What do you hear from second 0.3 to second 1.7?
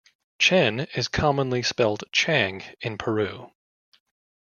Chen is commonly